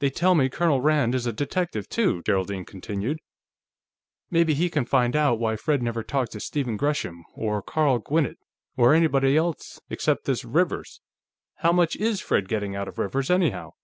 "They 0.00 0.10
tell 0.10 0.34
me 0.34 0.48
Colonel 0.48 0.80
Rand 0.80 1.14
is 1.14 1.24
a 1.24 1.32
detective, 1.32 1.88
too," 1.88 2.20
Geraldine 2.22 2.64
continued. 2.64 3.20
"Maybe 4.28 4.54
he 4.54 4.68
can 4.68 4.84
find 4.84 5.14
out 5.14 5.38
why 5.38 5.54
Fred 5.54 5.84
never 5.84 6.02
talked 6.02 6.32
to 6.32 6.40
Stephen 6.40 6.76
Gresham, 6.76 7.22
or 7.36 7.62
Carl 7.62 8.00
Gwinnett, 8.00 8.38
or 8.76 8.92
anybody 8.92 9.36
else 9.36 9.78
except 9.88 10.24
this 10.24 10.44
Rivers. 10.44 11.00
How 11.58 11.70
much 11.70 11.94
is 11.94 12.20
Fred 12.20 12.48
getting 12.48 12.74
out 12.74 12.88
of 12.88 12.98
Rivers, 12.98 13.30
anyhow?" 13.30 13.74